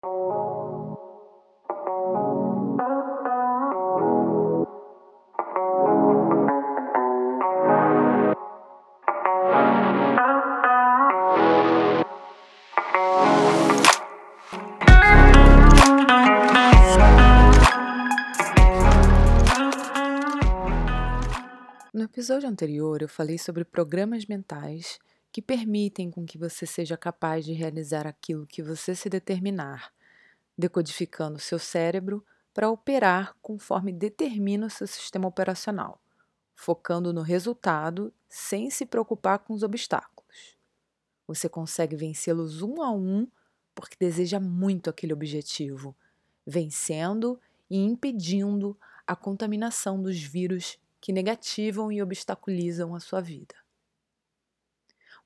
[0.00, 0.06] No
[22.04, 25.00] episódio anterior, eu falei sobre programas mentais
[25.30, 29.92] que permitem com que você seja capaz de realizar aquilo que você se determinar,
[30.56, 36.00] decodificando seu cérebro para operar conforme determina o seu sistema operacional,
[36.54, 40.56] focando no resultado sem se preocupar com os obstáculos.
[41.26, 43.28] Você consegue vencê-los um a um
[43.74, 45.94] porque deseja muito aquele objetivo,
[46.44, 47.38] vencendo
[47.70, 48.76] e impedindo
[49.06, 53.54] a contaminação dos vírus que negativam e obstaculizam a sua vida.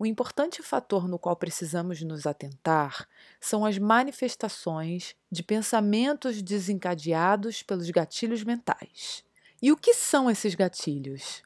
[0.00, 3.06] O importante fator no qual precisamos nos atentar
[3.38, 9.22] são as manifestações de pensamentos desencadeados pelos gatilhos mentais.
[9.60, 11.42] E o que são esses gatilhos?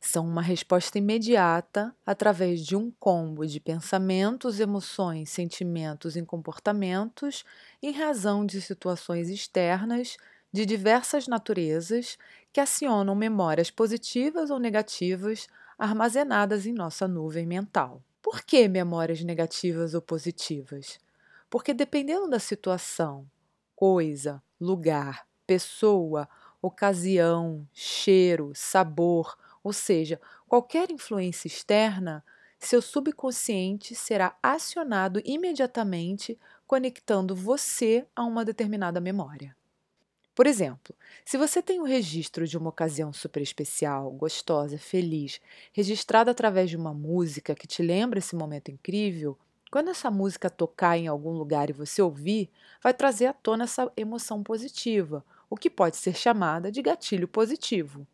[0.00, 7.44] São uma resposta imediata através de um combo de pensamentos, emoções, sentimentos e comportamentos
[7.82, 10.16] em razão de situações externas
[10.52, 12.16] de diversas naturezas
[12.52, 18.02] que acionam memórias positivas ou negativas armazenadas em nossa nuvem mental.
[18.20, 20.98] Por que memórias negativas ou positivas?
[21.48, 23.26] Porque dependendo da situação,
[23.74, 26.28] coisa, lugar, pessoa,
[26.60, 32.24] ocasião, cheiro, sabor, ou seja, qualquer influência externa,
[32.58, 39.57] seu subconsciente será acionado imediatamente, conectando você a uma determinada memória.
[40.38, 40.94] Por exemplo,
[41.24, 45.40] se você tem o um registro de uma ocasião super especial, gostosa, feliz,
[45.72, 49.36] registrada através de uma música que te lembra esse momento incrível,
[49.68, 52.48] quando essa música tocar em algum lugar e você ouvir,
[52.80, 58.06] vai trazer à tona essa emoção positiva, o que pode ser chamada de gatilho positivo.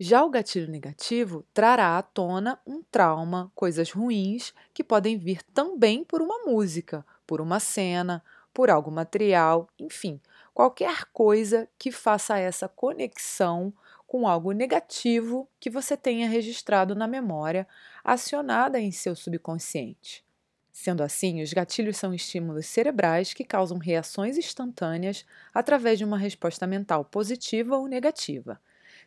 [0.00, 6.02] Já o gatilho negativo trará à tona um trauma, coisas ruins que podem vir também
[6.04, 8.24] por uma música, por uma cena,
[8.54, 10.18] por algo material, enfim,
[10.56, 13.70] qualquer coisa que faça essa conexão
[14.06, 17.68] com algo negativo que você tenha registrado na memória,
[18.02, 20.24] acionada em seu subconsciente.
[20.72, 26.66] Sendo assim, os gatilhos são estímulos cerebrais que causam reações instantâneas através de uma resposta
[26.66, 28.58] mental positiva ou negativa.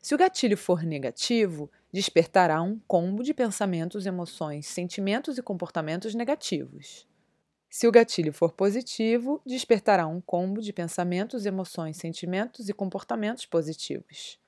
[0.04, 7.09] Se o gatilho for negativo, despertará um combo de pensamentos, emoções, sentimentos e comportamentos negativos.
[7.70, 14.40] Se o gatilho for positivo, despertará um combo de pensamentos, emoções, sentimentos e comportamentos positivos.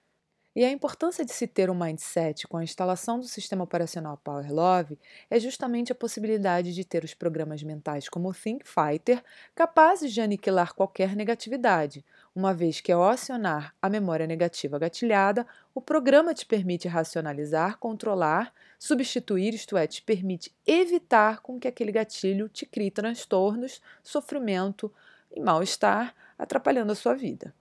[0.53, 4.53] E a importância de se ter um mindset com a instalação do sistema operacional Power
[4.53, 9.23] Love é justamente a possibilidade de ter os programas mentais como o Think Fighter
[9.55, 12.03] capazes de aniquilar qualquer negatividade,
[12.35, 18.53] uma vez que ao acionar a memória negativa gatilhada, o programa te permite racionalizar, controlar,
[18.77, 24.93] substituir, isto é, te permite evitar com que aquele gatilho te crie transtornos, sofrimento
[25.33, 27.53] e mal-estar, atrapalhando a sua vida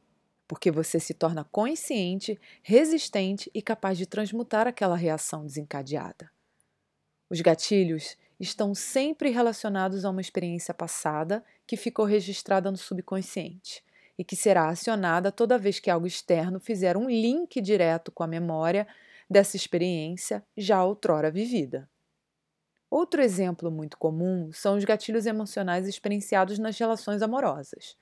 [0.50, 6.28] porque você se torna consciente, resistente e capaz de transmutar aquela reação desencadeada.
[7.31, 13.81] Os gatilhos estão sempre relacionados a uma experiência passada que ficou registrada no subconsciente
[14.19, 18.27] e que será acionada toda vez que algo externo fizer um link direto com a
[18.27, 18.89] memória
[19.31, 21.89] dessa experiência já outrora vivida.
[22.91, 27.94] Outro exemplo muito comum são os gatilhos emocionais experienciados nas relações amorosas.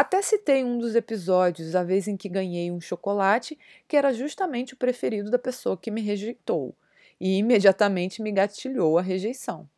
[0.00, 4.72] Até citei um dos episódios, a vez em que ganhei um chocolate que era justamente
[4.72, 6.72] o preferido da pessoa que me rejeitou,
[7.18, 9.68] e imediatamente me gatilhou a rejeição.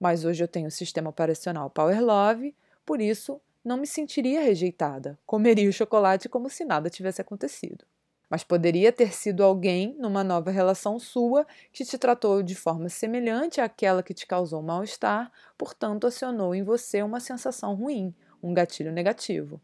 [0.00, 2.56] Mas hoje eu tenho o sistema operacional Power Love,
[2.86, 7.84] por isso não me sentiria rejeitada, comeria o chocolate como se nada tivesse acontecido.
[8.30, 13.60] Mas poderia ter sido alguém numa nova relação sua que te tratou de forma semelhante
[13.60, 19.60] àquela que te causou mal-estar, portanto acionou em você uma sensação ruim, um gatilho negativo,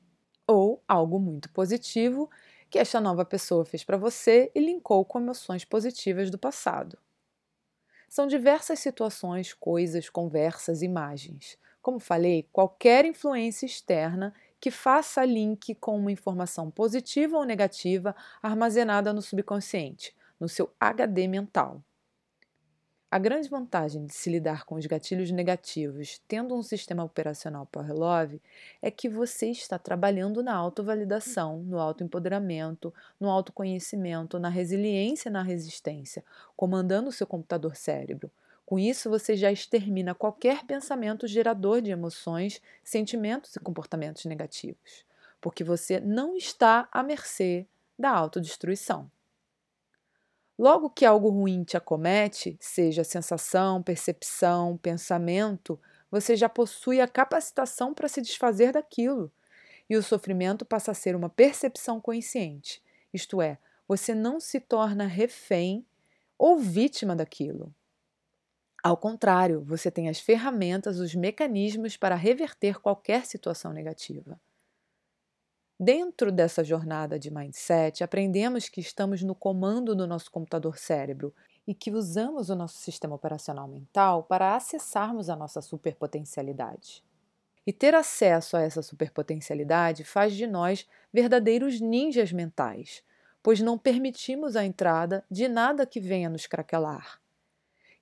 [0.46, 2.30] ou algo muito positivo
[2.70, 6.98] que esta nova pessoa fez para você e linkou com emoções positivas do passado.
[8.08, 11.58] São diversas situações, coisas, conversas, imagens.
[11.82, 19.12] Como falei, qualquer influência externa que faça link com uma informação positiva ou negativa armazenada
[19.12, 21.82] no subconsciente, no seu HD mental.
[23.14, 27.94] A grande vantagem de se lidar com os gatilhos negativos tendo um sistema operacional Power
[27.94, 28.42] Love
[28.82, 35.44] é que você está trabalhando na autovalidação, no autoempoderamento, no autoconhecimento, na resiliência e na
[35.44, 36.24] resistência,
[36.56, 38.32] comandando o seu computador cérebro,
[38.66, 45.04] Com isso, você já extermina qualquer pensamento gerador de emoções, sentimentos e comportamentos negativos,
[45.40, 47.64] porque você não está à mercê
[47.96, 49.08] da autodestruição.
[50.58, 55.80] Logo que algo ruim te acomete, seja sensação, percepção, pensamento,
[56.10, 59.32] você já possui a capacitação para se desfazer daquilo.
[59.90, 65.06] E o sofrimento passa a ser uma percepção consciente, isto é, você não se torna
[65.06, 65.84] refém
[66.38, 67.74] ou vítima daquilo.
[68.82, 74.38] Ao contrário, você tem as ferramentas, os mecanismos para reverter qualquer situação negativa.
[75.78, 81.34] Dentro dessa jornada de mindset, aprendemos que estamos no comando do nosso computador cérebro
[81.66, 87.02] e que usamos o nosso sistema operacional mental para acessarmos a nossa superpotencialidade.
[87.66, 93.02] E ter acesso a essa superpotencialidade faz de nós verdadeiros ninjas mentais,
[93.42, 97.20] pois não permitimos a entrada de nada que venha nos craquelar.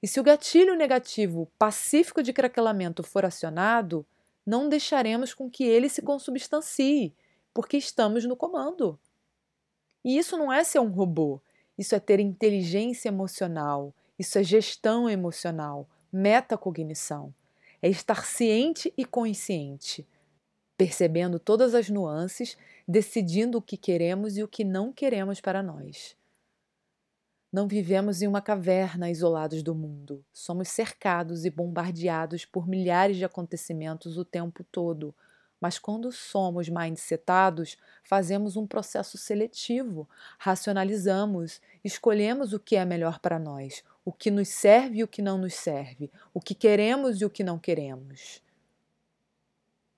[0.02, 4.04] E se o gatilho negativo pacífico de craquelamento for acionado,
[4.44, 7.14] não deixaremos com que ele se consubstancie
[7.52, 8.99] porque estamos no comando.
[10.04, 11.40] E isso não é ser um robô,
[11.78, 17.34] isso é ter inteligência emocional, isso é gestão emocional, metacognição.
[17.81, 20.06] É estar ciente e consciente,
[20.76, 22.56] percebendo todas as nuances,
[22.87, 26.16] decidindo o que queremos e o que não queremos para nós.
[27.52, 30.25] Não vivemos em uma caverna isolados do mundo.
[30.32, 35.14] Somos cercados e bombardeados por milhares de acontecimentos o tempo todo
[35.62, 43.38] mas quando somos mindsetados, fazemos um processo seletivo, racionalizamos, escolhemos o que é melhor para
[43.38, 47.25] nós, o que nos serve e o que não nos serve, o que queremos e
[47.25, 48.43] o que não queremos.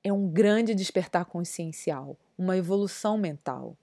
[0.03, 3.75] É um grande despertar consciencial, uma evolução mental.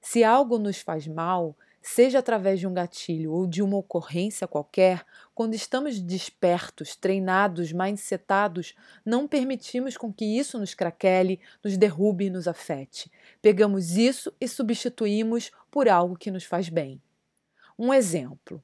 [0.00, 1.54] Se algo nos faz mal,
[1.88, 8.74] seja através de um gatilho ou de uma ocorrência qualquer, quando estamos despertos, treinados, mindsetados,
[9.04, 13.10] não permitimos com que isso nos craquele, nos derrube e nos afete.
[13.40, 17.00] Pegamos isso e substituímos por algo que nos faz bem.
[17.78, 18.60] Um exemplo.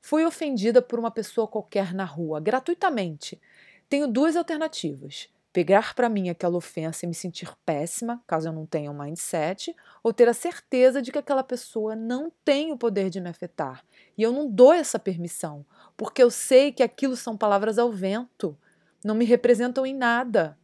[0.00, 3.38] Fui ofendida por uma pessoa qualquer na rua, gratuitamente.
[3.86, 8.64] Tenho duas alternativas pegar para mim aquela ofensa e me sentir péssima, caso eu não
[8.64, 13.10] tenha um mindset, ou ter a certeza de que aquela pessoa não tem o poder
[13.10, 13.84] de me afetar.
[14.16, 15.64] E eu não dou essa permissão,
[15.96, 18.56] porque eu sei que aquilo são palavras ao vento,
[19.04, 20.58] não me representam em nada.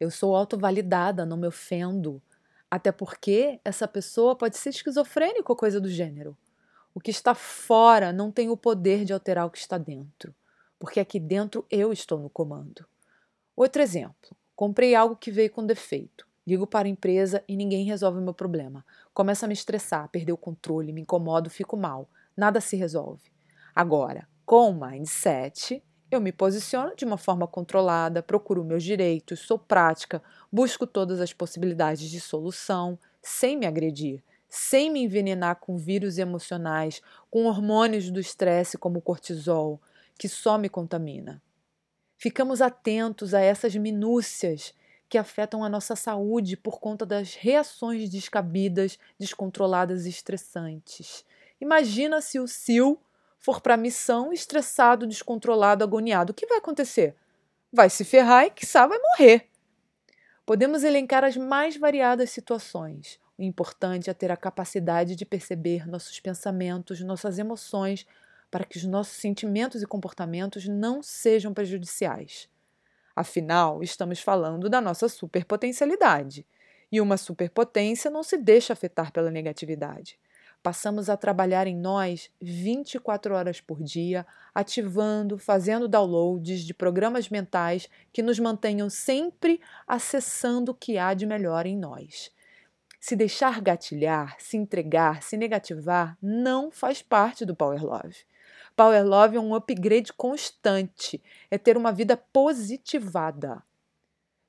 [0.00, 2.20] Eu sou autovalidada, não me ofendo.
[2.70, 6.36] Até porque essa pessoa pode ser esquizofrênica ou coisa do gênero.
[6.94, 10.34] O que está fora não tem o poder de alterar o que está dentro,
[10.78, 12.86] porque aqui dentro eu estou no comando.
[13.56, 16.26] Outro exemplo: comprei algo que veio com defeito.
[16.46, 18.84] Ligo para a empresa e ninguém resolve o meu problema.
[19.14, 22.08] Começo a me estressar, perder o controle, me incomodo, fico mal.
[22.36, 23.30] Nada se resolve.
[23.74, 29.58] Agora, com o mindset, eu me posiciono de uma forma controlada, procuro meus direitos, sou
[29.58, 30.22] prática,
[30.52, 37.00] busco todas as possibilidades de solução, sem me agredir, sem me envenenar com vírus emocionais,
[37.30, 39.80] com hormônios do estresse como o cortisol,
[40.18, 41.40] que só me contamina.
[42.22, 44.72] Ficamos atentos a essas minúcias
[45.08, 51.24] que afetam a nossa saúde por conta das reações descabidas, descontroladas e estressantes.
[51.60, 52.94] Imagina se o Sil
[53.40, 56.30] for para missão estressado, descontrolado, agoniado.
[56.30, 57.16] O que vai acontecer?
[57.72, 59.48] Vai se ferrar e, quiçá, vai morrer.
[60.46, 63.18] Podemos elencar as mais variadas situações.
[63.36, 68.06] O importante é ter a capacidade de perceber nossos pensamentos, nossas emoções,
[68.52, 72.50] para que os nossos sentimentos e comportamentos não sejam prejudiciais.
[73.16, 76.46] Afinal, estamos falando da nossa superpotencialidade.
[76.92, 80.18] E uma superpotência não se deixa afetar pela negatividade.
[80.62, 87.88] Passamos a trabalhar em nós 24 horas por dia, ativando, fazendo downloads de programas mentais
[88.12, 92.30] que nos mantenham sempre acessando o que há de melhor em nós.
[93.00, 98.30] Se deixar gatilhar, se entregar, se negativar, não faz parte do Power Love.
[98.76, 103.62] Power Love é um upgrade constante, é ter uma vida positivada.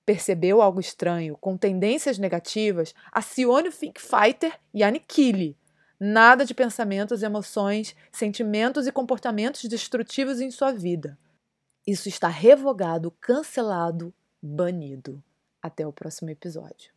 [0.06, 2.94] Percebeu algo estranho, com tendências negativas?
[3.12, 5.58] Acione o Think Fighter e aniquile.
[6.00, 11.18] Nada de pensamentos, emoções, sentimentos e comportamentos destrutivos em sua vida.
[11.88, 15.24] Isso está revogado, cancelado, banido.
[15.62, 16.94] Até o próximo episódio.